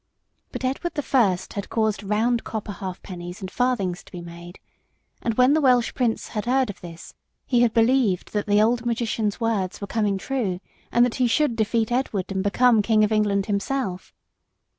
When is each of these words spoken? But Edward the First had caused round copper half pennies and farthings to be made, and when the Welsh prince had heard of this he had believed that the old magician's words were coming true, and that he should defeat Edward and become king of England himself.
But 0.51 0.65
Edward 0.65 0.95
the 0.95 1.03
First 1.03 1.53
had 1.53 1.69
caused 1.69 2.01
round 2.01 2.43
copper 2.43 2.71
half 2.71 3.03
pennies 3.03 3.39
and 3.39 3.51
farthings 3.51 4.03
to 4.03 4.11
be 4.11 4.19
made, 4.23 4.57
and 5.21 5.35
when 5.35 5.53
the 5.53 5.61
Welsh 5.61 5.93
prince 5.93 6.29
had 6.29 6.45
heard 6.45 6.71
of 6.71 6.81
this 6.81 7.13
he 7.45 7.61
had 7.61 7.71
believed 7.71 8.33
that 8.33 8.47
the 8.47 8.63
old 8.63 8.83
magician's 8.83 9.39
words 9.39 9.79
were 9.79 9.85
coming 9.85 10.17
true, 10.17 10.59
and 10.91 11.05
that 11.05 11.13
he 11.21 11.27
should 11.27 11.55
defeat 11.55 11.91
Edward 11.91 12.31
and 12.31 12.43
become 12.43 12.81
king 12.81 13.03
of 13.03 13.11
England 13.11 13.45
himself. 13.45 14.11